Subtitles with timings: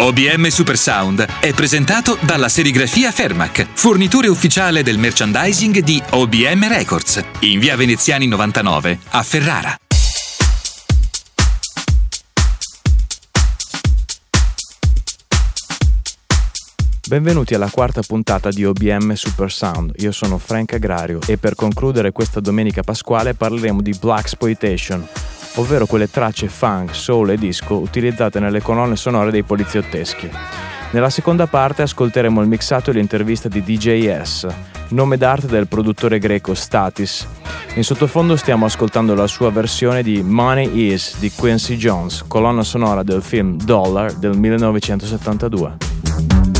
[0.00, 7.22] OBM Super Sound è presentato dalla serigrafia Fermac, fornitore ufficiale del merchandising di OBM Records,
[7.40, 9.76] in via Veneziani 99 a Ferrara.
[17.06, 19.92] Benvenuti alla quarta puntata di OBM Super Sound.
[19.96, 25.06] Io sono Frank Agrario e per concludere questa domenica pasquale parleremo di Black Exploitation,
[25.56, 30.30] ovvero quelle tracce funk, soul e disco utilizzate nelle colonne sonore dei poliziotteschi.
[30.92, 34.46] Nella seconda parte ascolteremo il mixato e l'intervista di DJS,
[34.88, 37.26] nome d'arte del produttore greco Statis.
[37.74, 43.04] In sottofondo stiamo ascoltando la sua versione di Money Is di Quincy Jones, colonna sonora
[43.04, 46.59] del film Dollar del 1972.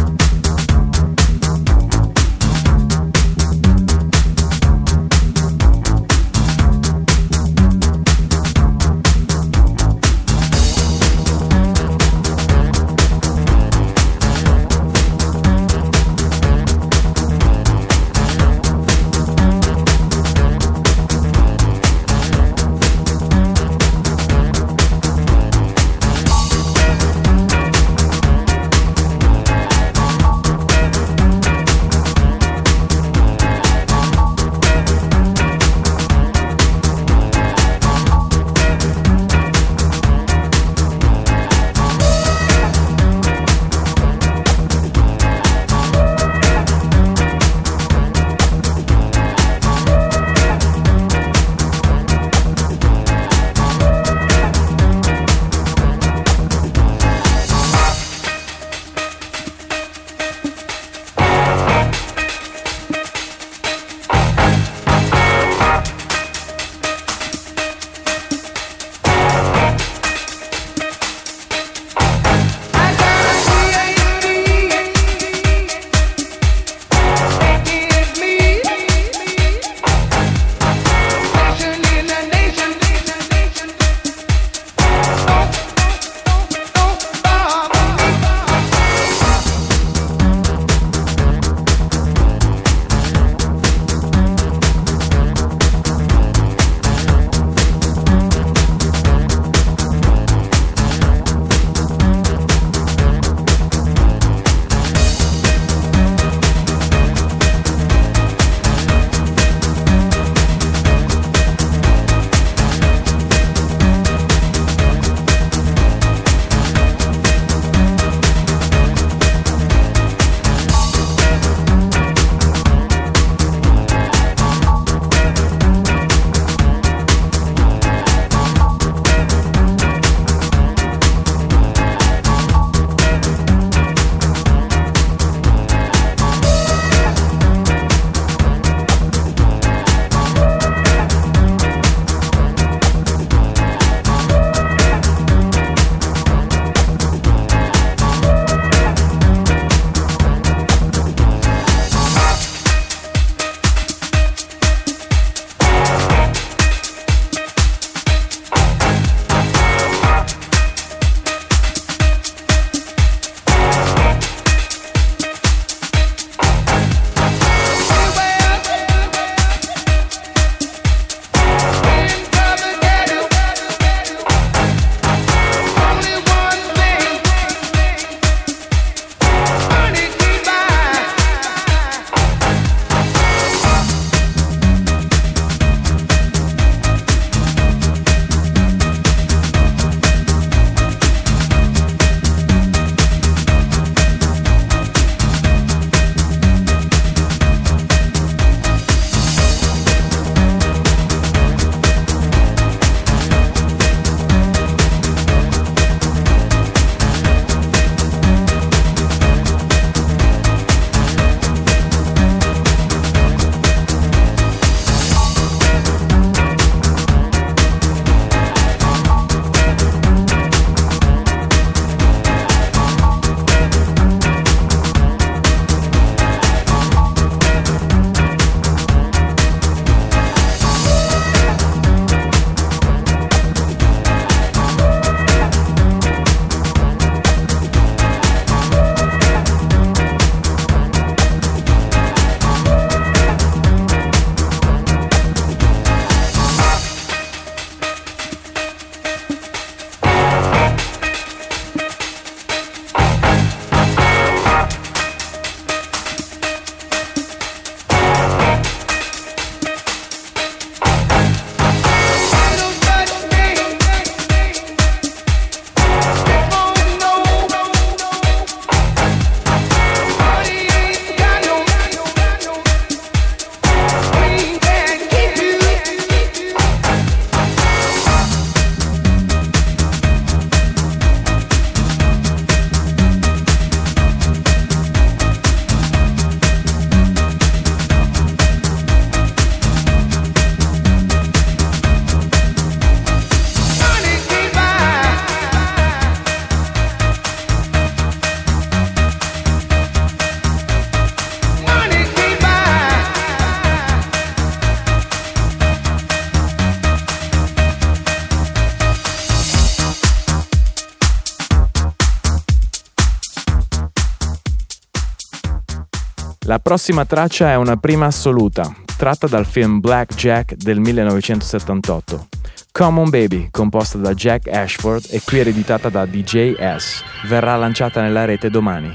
[316.51, 322.27] La prossima traccia è una prima assoluta, tratta dal film Black Jack del 1978.
[322.73, 328.25] Common Baby, composta da Jack Ashford e qui ereditata da DJ S, verrà lanciata nella
[328.25, 328.93] rete domani.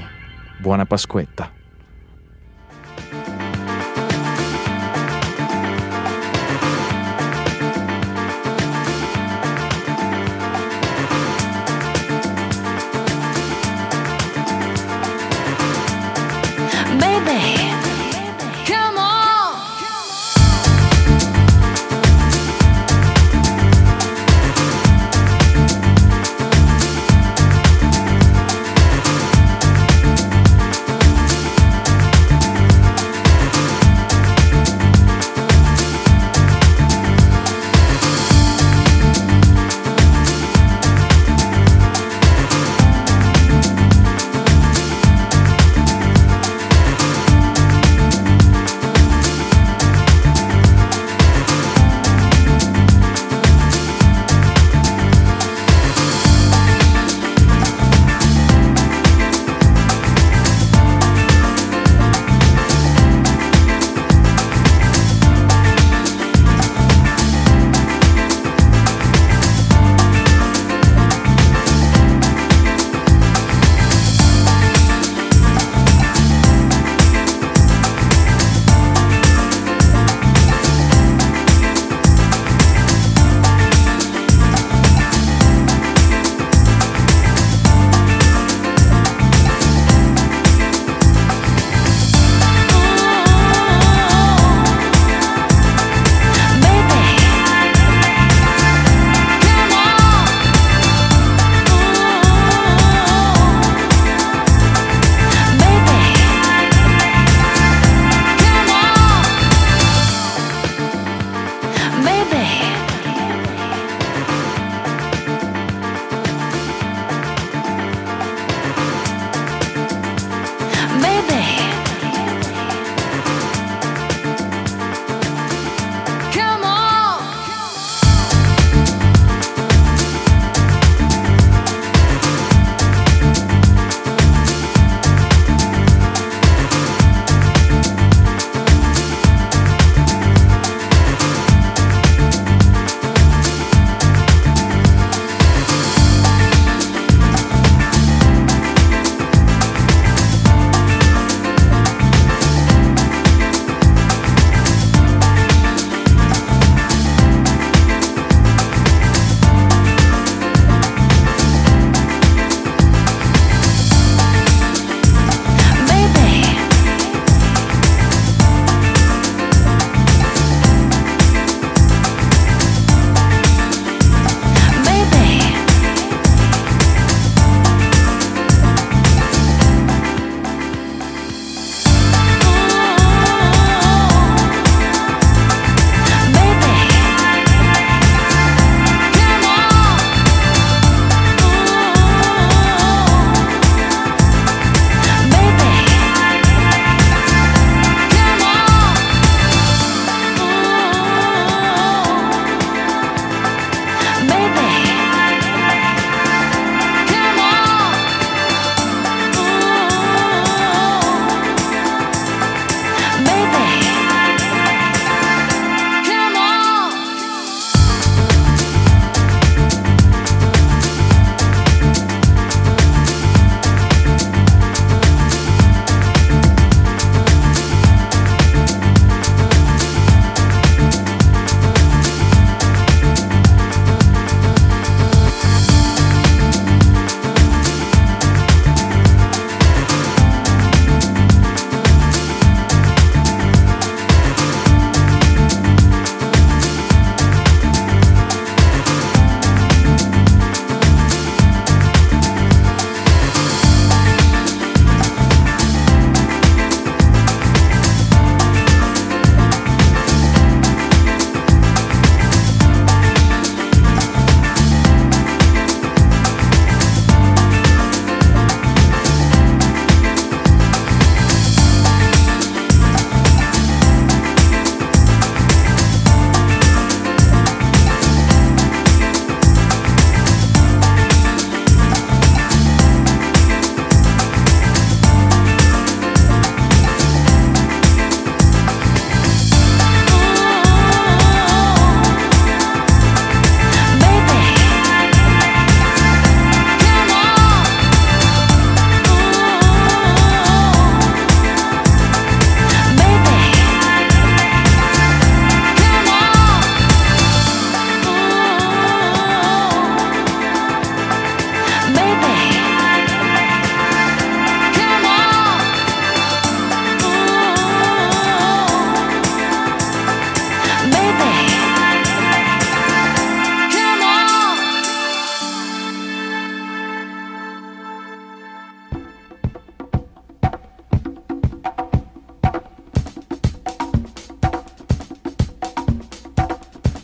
[0.58, 1.55] Buona Pasquetta.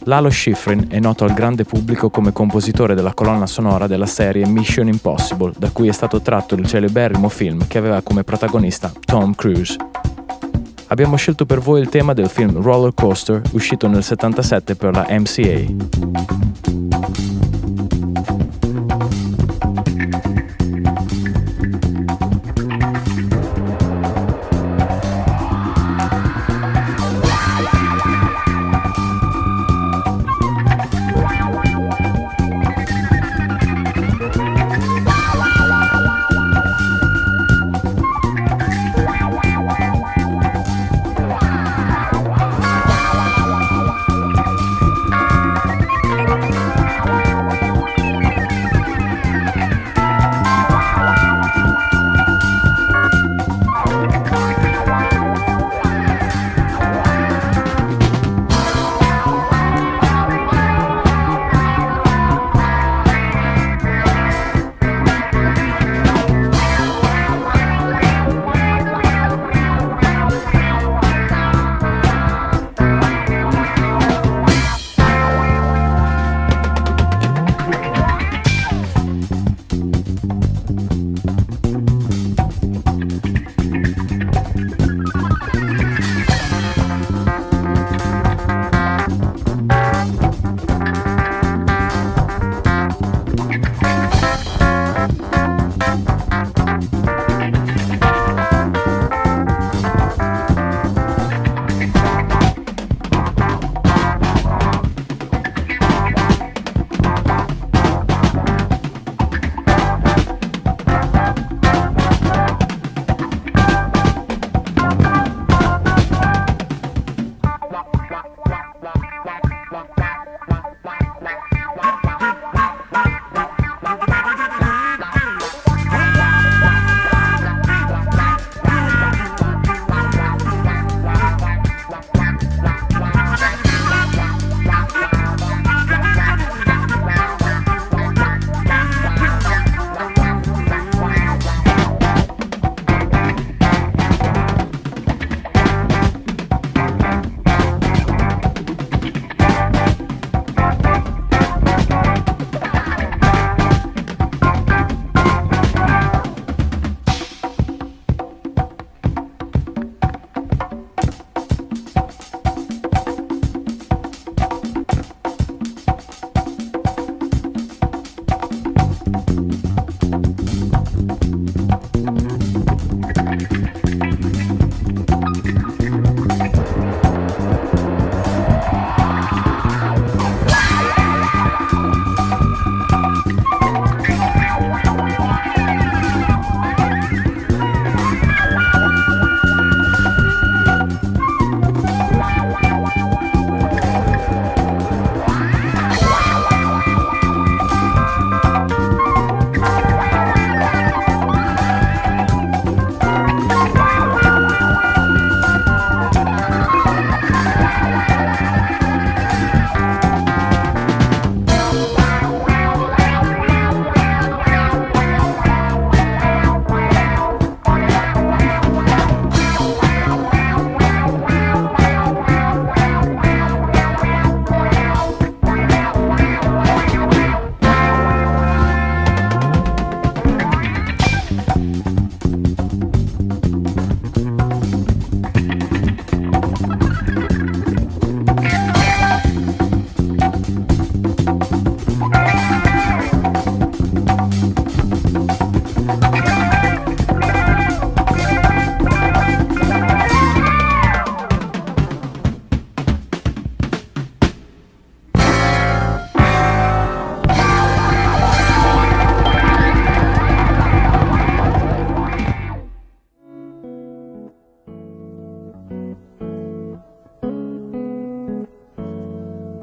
[0.04, 4.88] Lalo Schifrin è noto al grande pubblico come compositore della colonna sonora della serie Mission
[4.88, 9.76] Impossible, da cui è stato tratto il celeberrimo film che aveva come protagonista Tom Cruise.
[10.88, 15.06] Abbiamo scelto per voi il tema del film Roller Coaster, uscito nel 77 per la
[15.08, 16.81] MCA.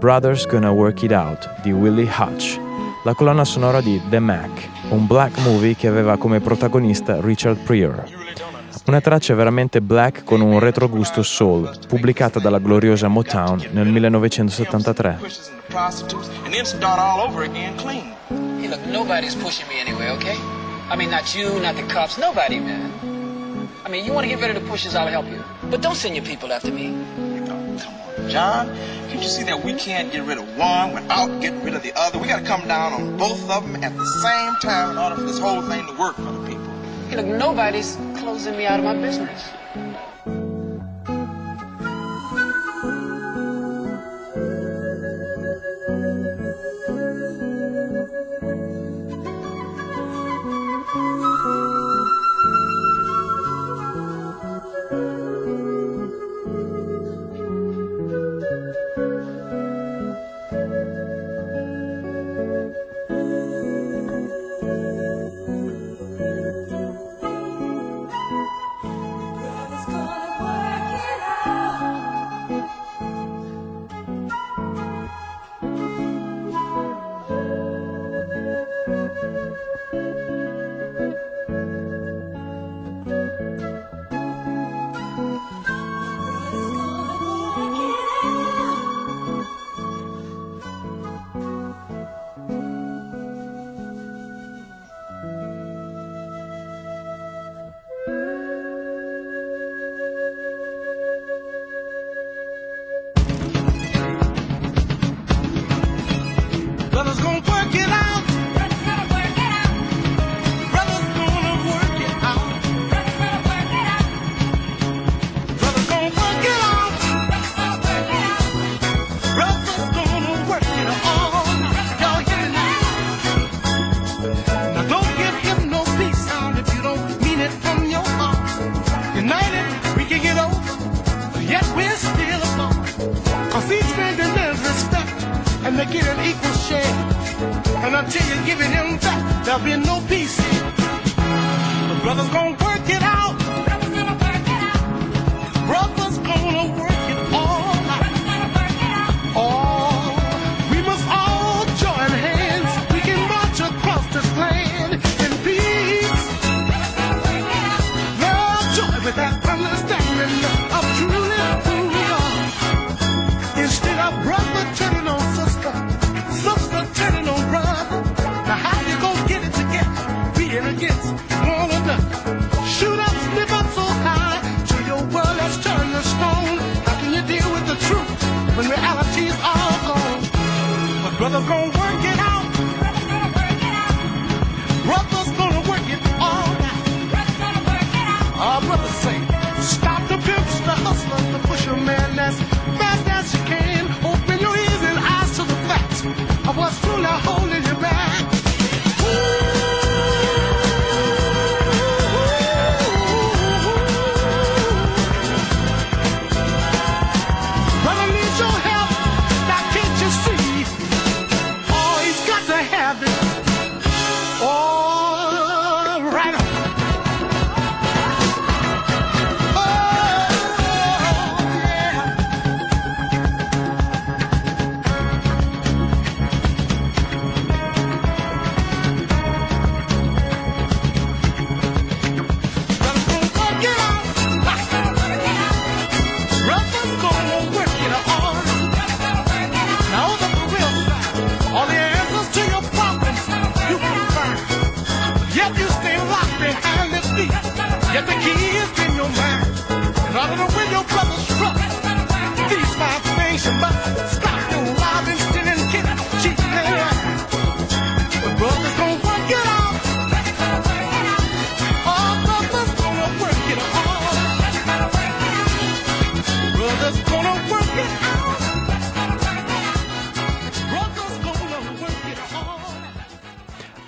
[0.09, 2.59] Brothers Gonna Work It Out di Willie Hutch,
[3.03, 8.05] la colonna sonora di The Mac, un black movie che aveva come protagonista Richard Pryor.
[8.87, 15.19] Una traccia veramente black con un retrogusto soul, pubblicata dalla gloriosa Motown nel 1973.
[23.85, 25.41] I mean, you want to get rid of the pushes, I'll help you.
[25.69, 27.28] But don't send your people after me.
[28.29, 28.67] Oh, John.
[29.09, 31.91] Can't you see that we can't get rid of one without getting rid of the
[31.95, 32.19] other?
[32.19, 35.15] We got to come down on both of them at the same time in order
[35.15, 36.63] for this whole thing to work for the people.
[37.09, 39.49] Hey, look, nobody's closing me out of my business.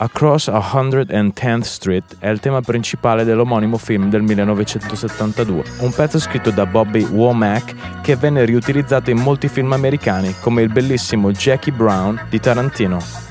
[0.02, 6.66] Across 110th Street è il tema principale dell'omonimo film del 1972, un pezzo scritto da
[6.66, 12.40] Bobby Womack che venne riutilizzato in molti film americani come il bellissimo Jackie Brown di
[12.40, 13.31] Tarantino.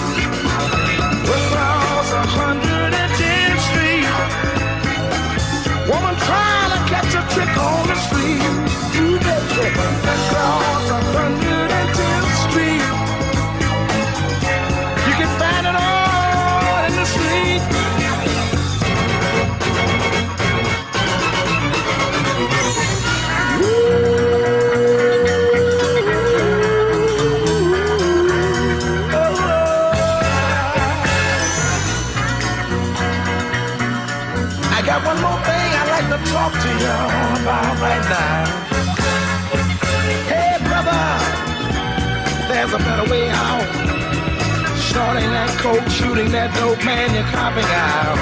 [45.89, 48.17] Shooting that dope, man, you're copping out.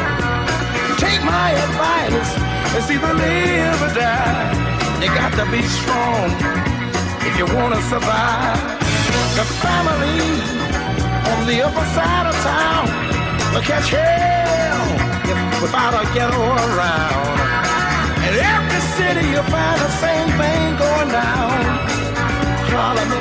[1.01, 2.31] Take my advice,
[2.75, 4.69] it's either live or die.
[5.01, 6.29] You got to be strong
[7.27, 8.59] if you want to survive.
[9.35, 10.23] The family
[11.31, 12.85] on the upper side of town
[13.53, 14.85] will catch hell
[15.61, 17.39] without a ghetto around.
[18.27, 20.58] In every city you'll find the same thing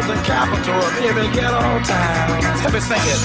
[0.08, 2.40] the capital of every ghetto town.
[2.64, 3.20] Let me sing it.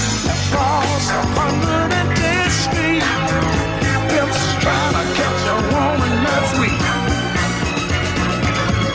[0.52, 3.04] Across 110th Street,
[4.12, 6.84] pimps trying to catch a woman that's weak.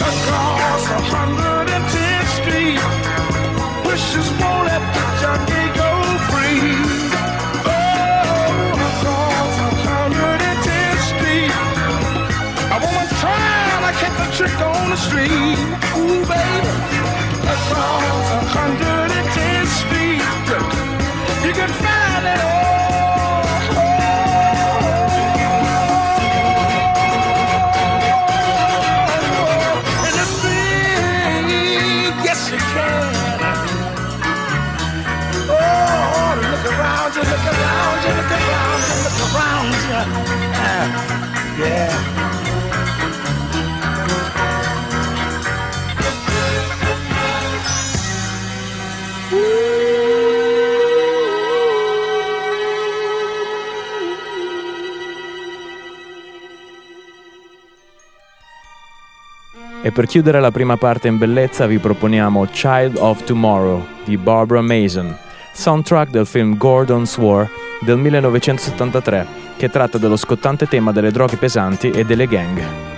[0.04, 0.84] Across
[1.16, 2.76] 110th Street,
[3.88, 5.90] wishes won't let the junkie go
[6.28, 6.76] free.
[7.64, 11.52] Oh, across 110th Street,
[12.68, 15.56] a woman trying to catch a trick on the street.
[15.96, 16.97] Ooh, baby,
[17.70, 20.22] across 110th Street,
[21.46, 21.97] you can find
[59.98, 65.12] per chiudere la prima parte in bellezza vi proponiamo Child of Tomorrow di Barbara Mason,
[65.52, 71.90] soundtrack del film Gordon's War del 1973, che tratta dello scottante tema delle droghe pesanti
[71.90, 72.97] e delle gang.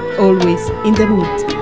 [0.21, 1.61] always in the mood.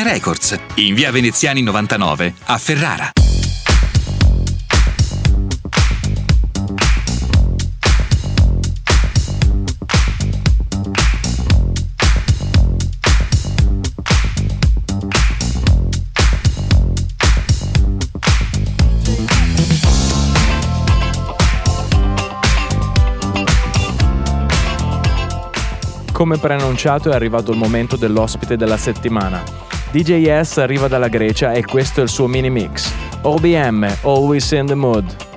[0.00, 3.10] Records, in via Veneziani 99 a Ferrara.
[26.12, 29.42] Come preannunciato è arrivato il momento dell'ospite della settimana.
[29.92, 32.90] DJ S arriva dalla Grecia e questo è il suo mini mix.
[33.20, 35.31] OBM, Always in the Mood.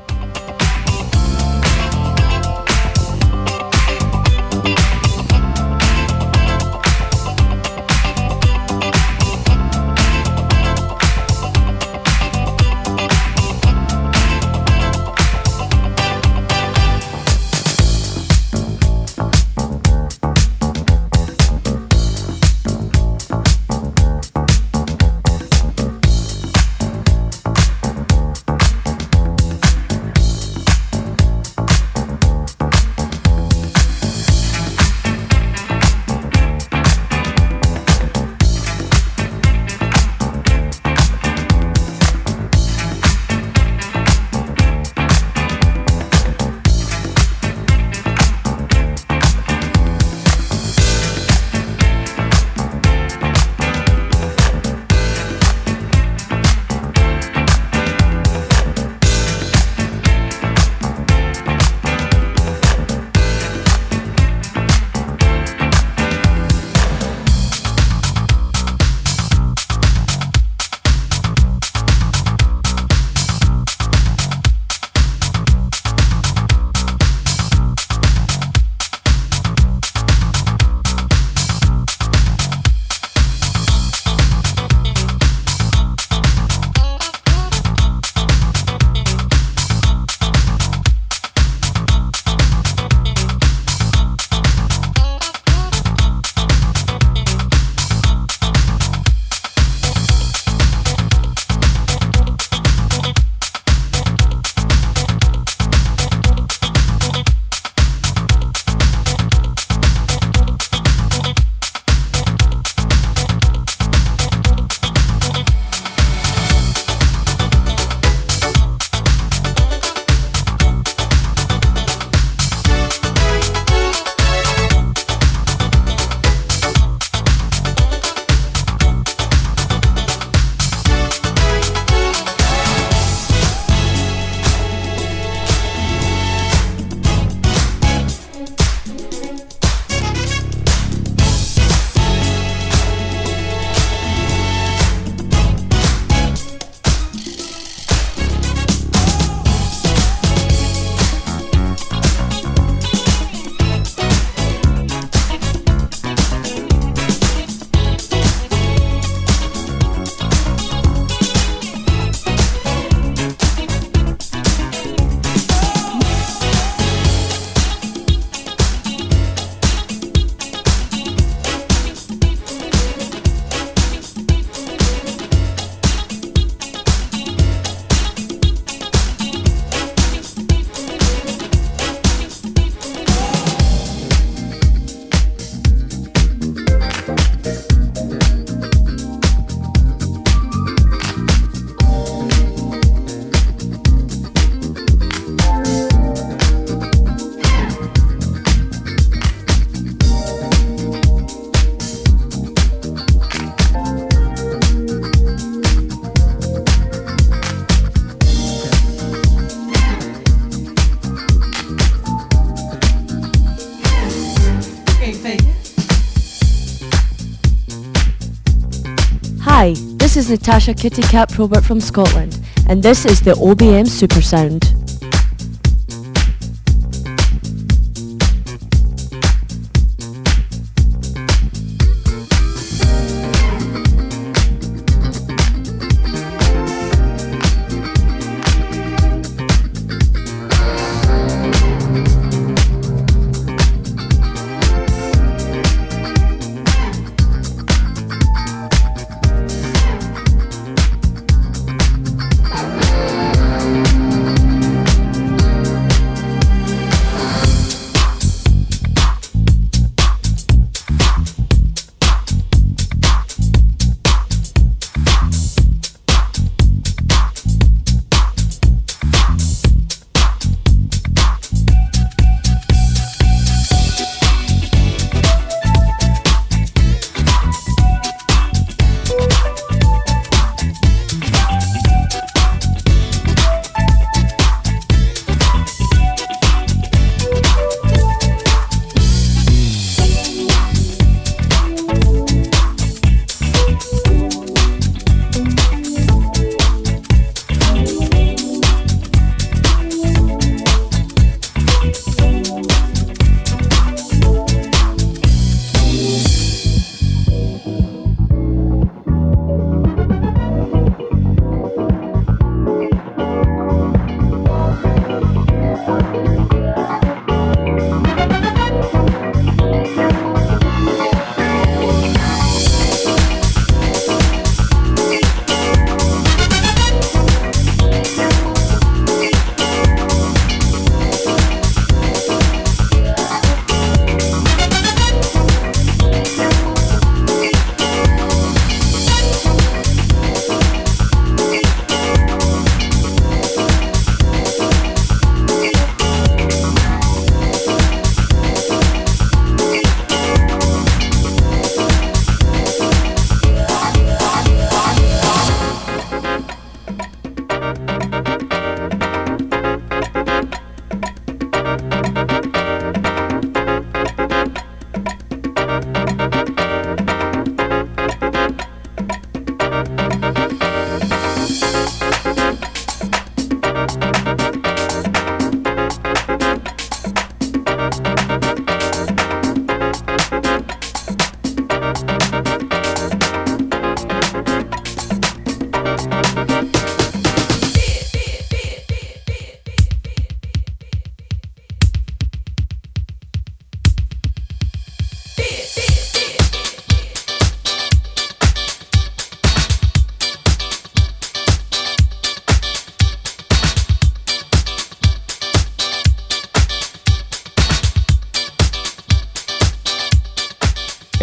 [220.16, 224.22] This is Natasha Kitty Cat Probert from Scotland, and this is the OBM Super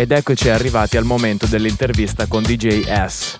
[0.02, 3.38] Ed eccoci arrivati al momento dell'intervista con DJ S.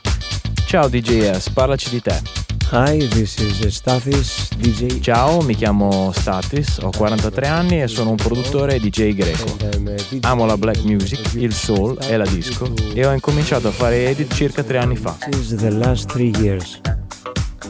[0.65, 2.23] Ciao DJ S, parlaci di te.
[2.71, 5.01] Hi, this is Stathis, DJ.
[5.01, 9.57] Ciao, mi chiamo Statis, ho 43 anni e sono un produttore DJ greco.
[9.61, 10.19] A DJ.
[10.21, 14.33] Amo la black music, il soul e la disco e ho incominciato a fare edit
[14.33, 15.19] circa tre anni fa.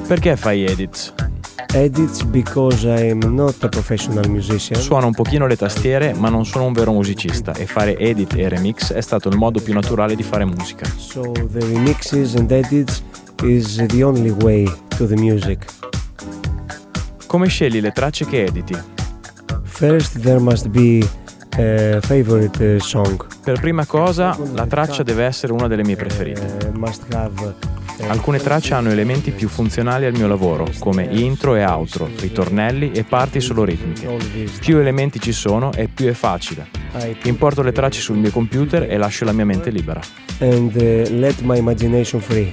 [0.06, 1.14] Perché fai edits?
[1.74, 4.78] Edits because I'm not a professional musician.
[4.78, 8.46] Suono un pochino le tastiere, ma non sono un vero musicista e fare edit e
[8.50, 10.84] remix è stato il modo più naturale di fare musica.
[10.98, 13.02] So the remixes and edits
[13.42, 15.64] is the only way to the music.
[17.26, 18.76] Come scegli le tracce che editi?
[19.62, 21.08] First there must be
[21.56, 23.26] a favorite uh, song.
[23.42, 26.72] Per prima cosa, la traccia deve essere una delle mie preferite.
[26.74, 31.64] Must have uh, Alcune tracce hanno elementi più funzionali al mio lavoro, come intro e
[31.64, 34.08] outro, ritornelli e parti solo ritmiche.
[34.60, 36.66] Più elementi ci sono e più è facile.
[37.24, 40.00] Importo le tracce sul mio computer e lascio la mia mente libera.
[40.42, 42.52] and uh, let my imagination free.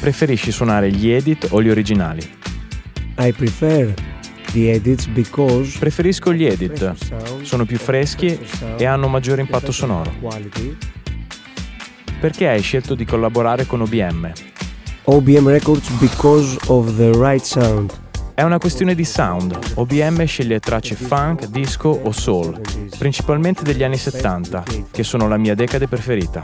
[0.00, 2.22] Preferisci suonare gli edit o gli originali?
[3.18, 3.92] I prefer
[5.78, 6.94] Preferisco gli edit.
[7.42, 8.38] Sono più freschi
[8.76, 10.12] e hanno maggiore impatto sonoro.
[12.20, 14.32] Perché hai scelto di collaborare con OBM?
[15.04, 17.92] OBM Records because of the right sound.
[18.34, 19.58] È una questione di sound.
[19.74, 22.60] OBM sceglie tracce funk, disco o soul,
[22.98, 26.42] principalmente degli anni 70, che sono la mia decade preferita.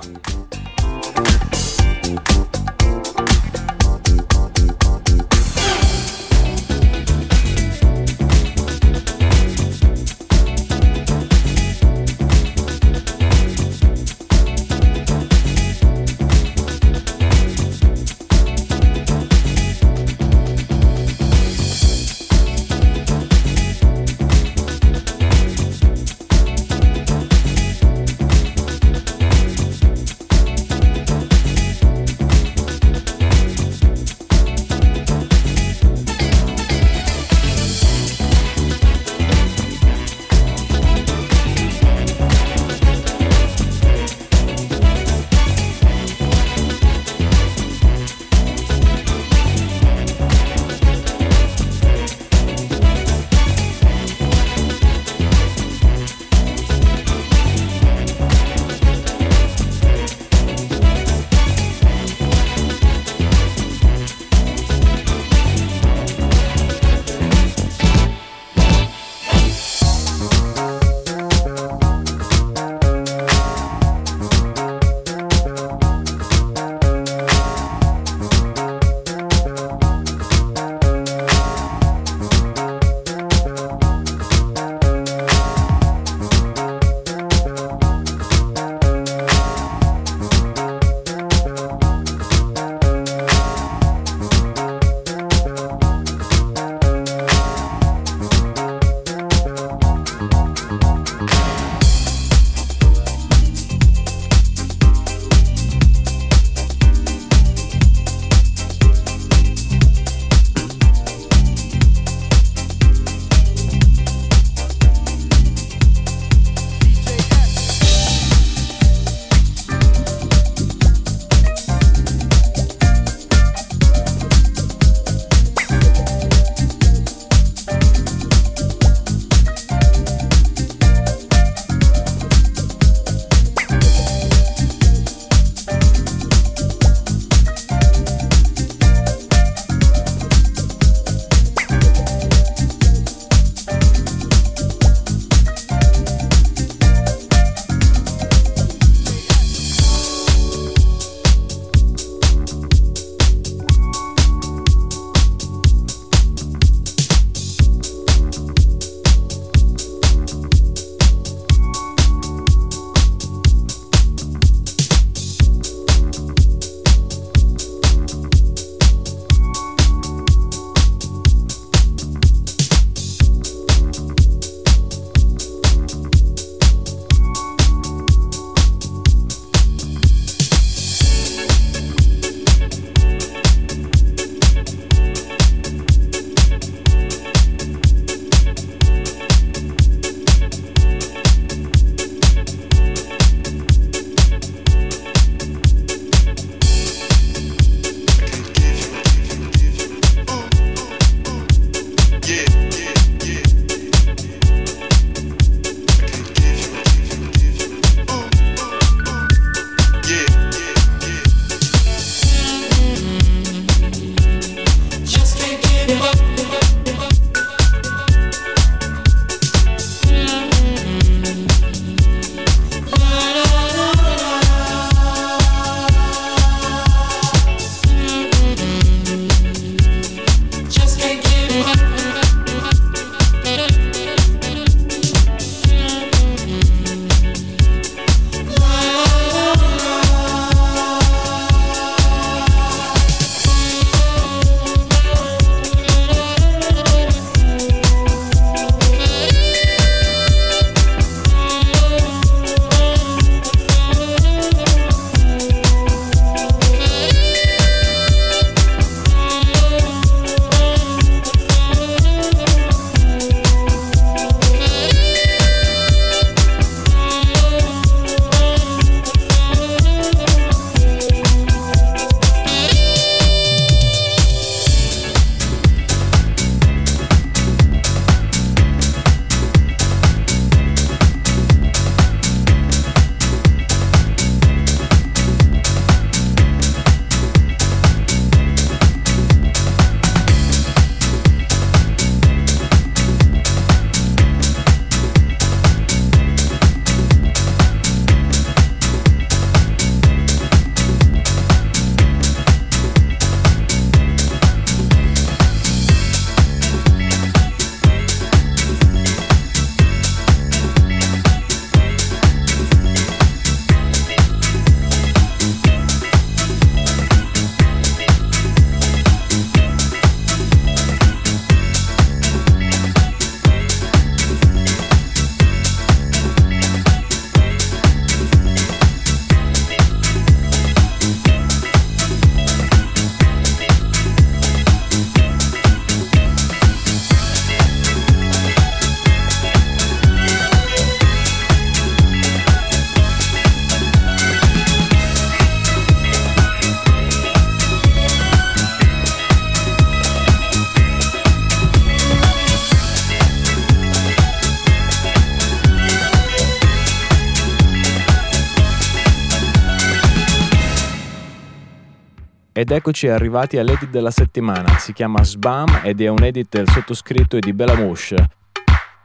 [362.69, 367.37] Ed eccoci arrivati all'edit della settimana, si chiama SBAM ed è un edit del sottoscritto
[367.37, 368.17] e di Belamouche.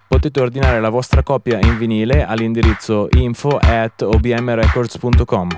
[0.07, 5.49] Potete ordinare la vostra copia in vinile all'indirizzo info at obmrecords.com.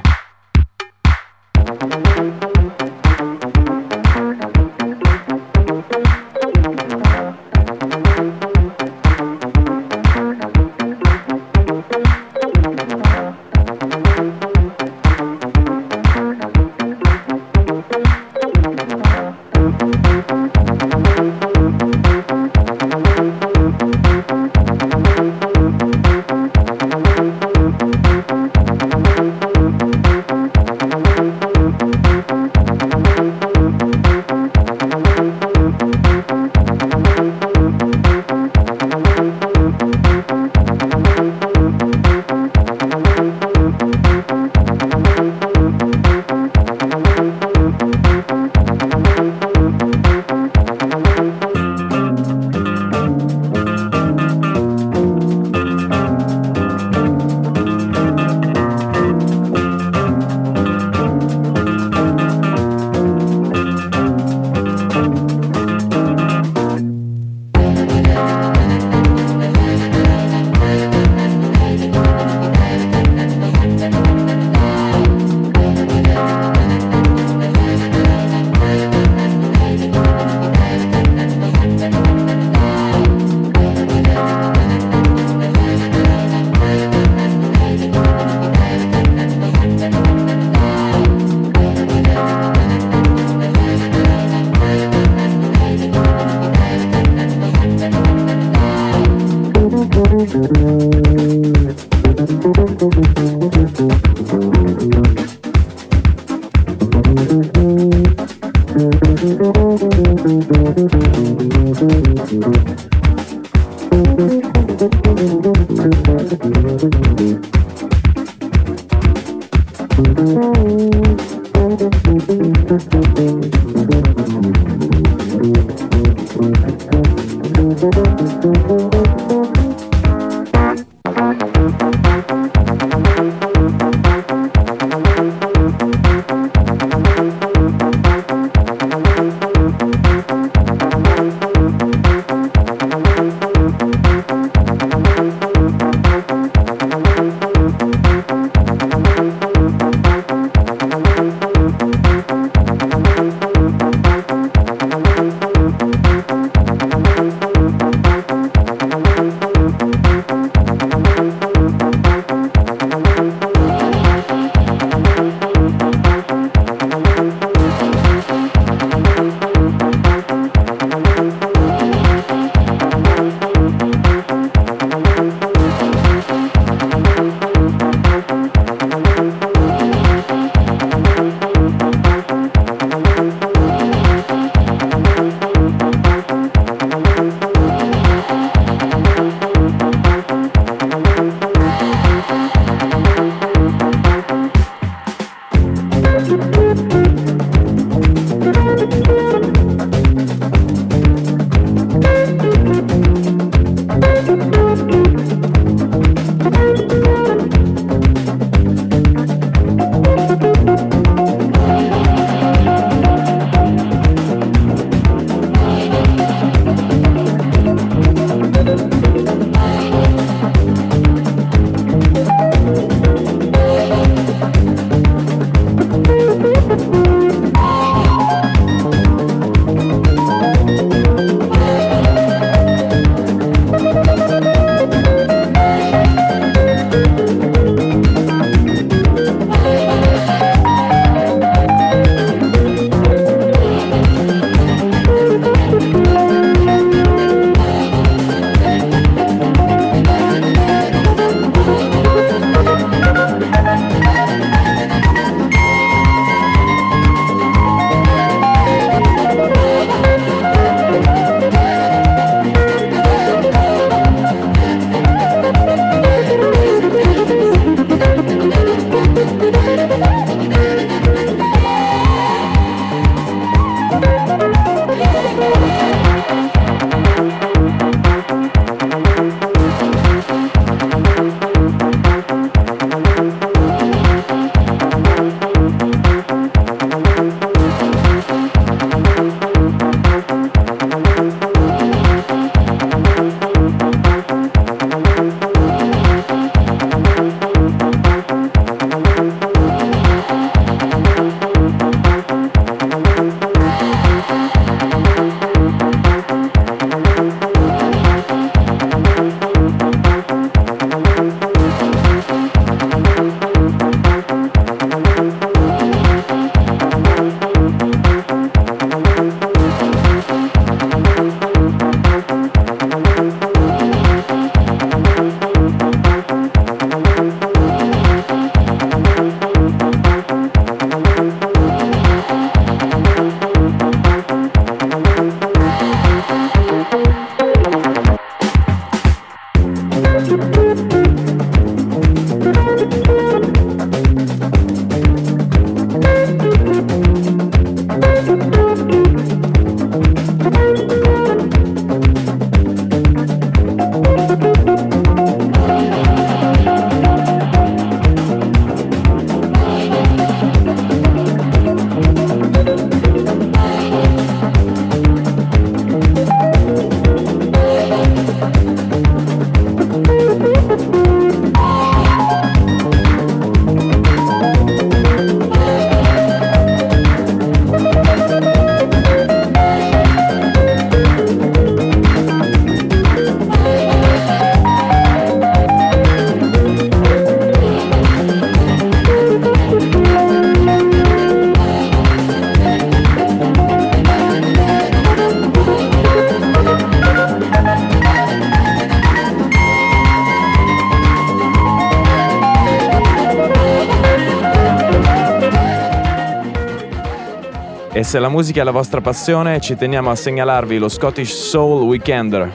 [408.13, 412.47] se la musica è la vostra passione, ci teniamo a segnalarvi lo Scottish Soul Weekender.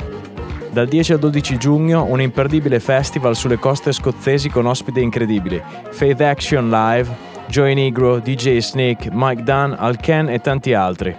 [0.71, 5.61] Dal 10 al 12 giugno un imperdibile festival sulle coste scozzesi con ospiti incredibili.
[5.91, 7.09] Faith Action Live,
[7.49, 11.13] Joey Negro, DJ Snake, Mike Dunn, Alken e tanti altri.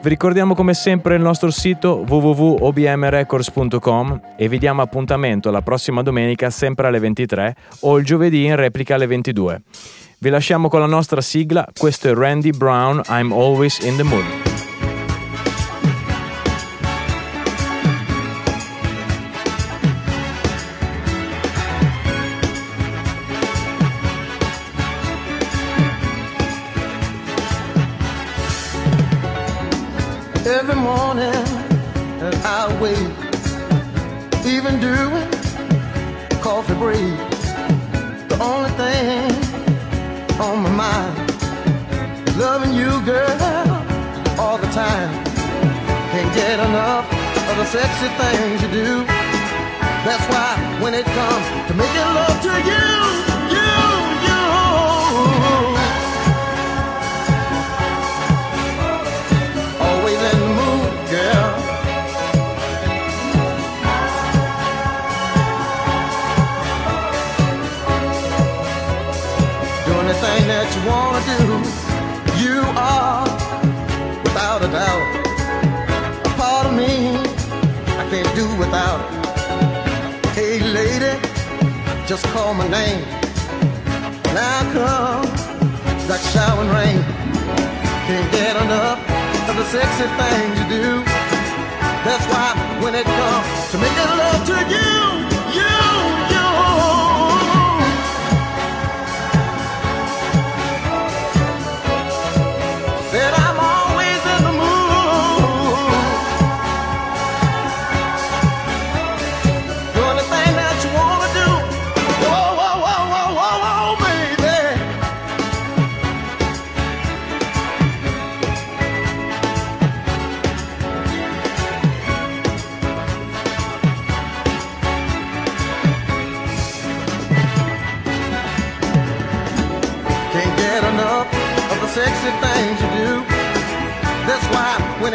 [0.00, 6.50] Vi ricordiamo come sempre il nostro sito www.obmrecords.com e vi diamo appuntamento la prossima domenica
[6.50, 9.62] sempre alle 23 o il giovedì in replica alle 22.
[10.18, 14.24] Vi lasciamo con la nostra sigla, questo è Randy Brown, I'm Always in the Mood.
[30.46, 31.28] Every morning
[32.22, 32.96] as I wake,
[34.46, 35.28] even doing
[36.40, 37.14] coffee break,
[38.28, 39.25] the only thing
[43.06, 43.30] girl,
[44.36, 45.24] all the time.
[46.10, 47.06] Can't get enough
[47.50, 49.04] of the sexy things you do.
[50.04, 52.95] That's why when it comes to making love to you,
[82.16, 83.02] just call my name.
[84.32, 85.26] Now come,
[86.08, 87.02] like showering rain.
[88.06, 88.98] Can't get enough
[89.50, 91.04] of the sexy things you do.
[92.06, 95.35] That's why when it comes to making love to you.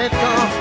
[0.01, 0.60] let go.